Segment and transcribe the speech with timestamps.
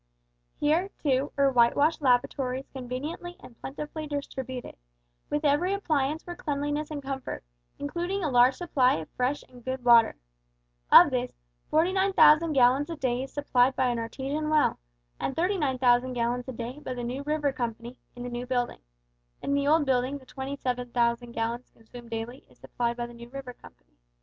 [0.59, 4.75] Here, too, were whitewashed lavatories conveniently and plentifully distributed,
[5.29, 7.43] with every appliance for cleanliness and comfort,
[7.77, 10.15] including a large supply of fresh and good water.
[10.91, 11.33] Of this,
[11.69, 14.79] 49,000 gallons a day is supplied by an artesian well,
[15.19, 18.79] and 39,000 gallons a day by the New River Company, in the new building.
[19.43, 23.53] In the old building the 27,000 gallons consumed daily is supplied by the New River
[23.53, 23.99] Company.